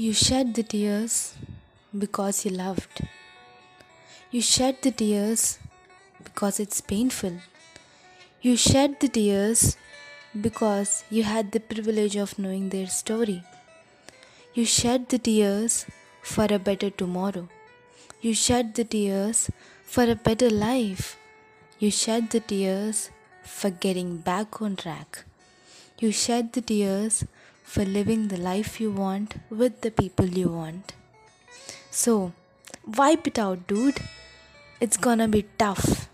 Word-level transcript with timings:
You 0.00 0.12
shed 0.12 0.54
the 0.54 0.62
tears 0.62 1.34
because 2.02 2.44
you 2.44 2.52
loved. 2.52 3.00
You 4.30 4.40
shed 4.40 4.76
the 4.80 4.92
tears 4.92 5.58
because 6.22 6.60
it's 6.60 6.80
painful. 6.80 7.32
You 8.40 8.56
shed 8.56 9.00
the 9.00 9.08
tears 9.08 9.76
because 10.40 11.02
you 11.10 11.24
had 11.24 11.50
the 11.50 11.58
privilege 11.58 12.14
of 12.14 12.38
knowing 12.38 12.68
their 12.68 12.86
story. 12.86 13.42
You 14.54 14.64
shed 14.64 15.08
the 15.08 15.18
tears 15.18 15.84
for 16.22 16.46
a 16.48 16.60
better 16.60 16.90
tomorrow. 16.90 17.48
You 18.20 18.34
shed 18.34 18.76
the 18.76 18.84
tears 18.84 19.50
for 19.84 20.04
a 20.04 20.14
better 20.14 20.48
life. 20.48 21.18
You 21.80 21.90
shed 21.90 22.30
the 22.30 22.38
tears 22.38 23.10
for 23.42 23.70
getting 23.70 24.18
back 24.18 24.62
on 24.62 24.76
track. 24.76 25.24
You 25.98 26.12
shed 26.12 26.52
the 26.52 26.60
tears 26.60 27.24
for 27.72 27.84
living 27.84 28.28
the 28.28 28.38
life 28.38 28.80
you 28.80 28.90
want 28.90 29.34
with 29.50 29.82
the 29.82 29.90
people 29.90 30.24
you 30.40 30.48
want. 30.48 30.92
So, 31.90 32.32
wipe 33.00 33.26
it 33.26 33.38
out, 33.38 33.66
dude. 33.66 34.00
It's 34.80 34.96
gonna 34.96 35.28
be 35.28 35.42
tough. 35.58 36.08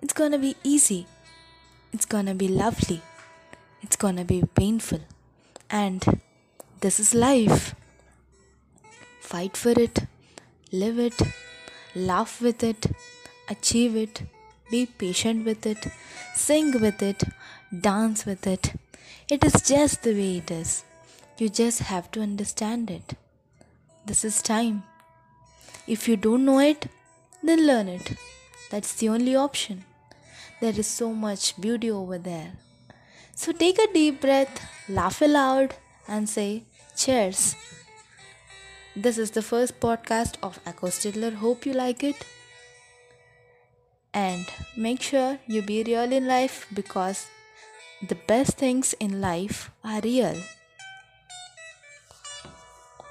It's 0.00 0.14
gonna 0.14 0.38
be 0.38 0.56
easy. 0.62 1.06
It's 1.92 2.06
gonna 2.06 2.34
be 2.34 2.48
lovely. 2.48 3.02
It's 3.82 3.96
gonna 3.96 4.24
be 4.24 4.44
painful. 4.60 5.00
And 5.68 6.22
this 6.80 6.98
is 6.98 7.14
life. 7.14 7.74
Fight 9.20 9.56
for 9.58 9.74
it, 9.86 10.06
live 10.72 10.98
it, 10.98 11.20
laugh 11.94 12.40
with 12.40 12.62
it, 12.62 12.86
achieve 13.50 13.94
it, 13.96 14.22
be 14.70 14.86
patient 14.86 15.44
with 15.44 15.66
it, 15.66 15.86
sing 16.34 16.72
with 16.80 17.02
it, 17.02 17.24
dance 17.88 18.24
with 18.24 18.46
it. 18.46 18.72
It 19.28 19.44
is 19.44 19.60
just 19.62 20.02
the 20.02 20.14
way 20.14 20.38
it 20.38 20.50
is. 20.50 20.84
You 21.36 21.48
just 21.48 21.80
have 21.80 22.12
to 22.12 22.20
understand 22.20 22.90
it. 22.90 23.14
This 24.06 24.24
is 24.24 24.40
time. 24.40 24.84
If 25.88 26.06
you 26.06 26.16
don't 26.16 26.44
know 26.44 26.60
it, 26.60 26.86
then 27.42 27.66
learn 27.66 27.88
it. 27.88 28.12
That's 28.70 28.94
the 28.94 29.08
only 29.08 29.34
option. 29.34 29.84
There 30.60 30.72
is 30.76 30.86
so 30.86 31.12
much 31.12 31.60
beauty 31.60 31.90
over 31.90 32.18
there. 32.18 32.52
So 33.34 33.50
take 33.50 33.80
a 33.80 33.92
deep 33.92 34.20
breath, 34.20 34.62
laugh 34.88 35.20
aloud, 35.22 35.74
and 36.06 36.28
say, 36.28 36.64
Cheers. 36.96 37.56
This 38.94 39.18
is 39.18 39.32
the 39.32 39.42
first 39.42 39.80
podcast 39.80 40.36
of 40.40 40.60
Echo. 40.64 40.88
Hope 41.34 41.66
you 41.66 41.72
like 41.72 42.04
it. 42.04 42.24
And 44.12 44.46
make 44.76 45.02
sure 45.02 45.40
you 45.48 45.62
be 45.62 45.82
real 45.82 46.12
in 46.12 46.28
life 46.28 46.68
because 46.72 47.26
the 48.08 48.14
best 48.14 48.56
things 48.56 48.94
in 49.00 49.20
life 49.20 49.72
are 49.82 50.00
real. 50.00 50.36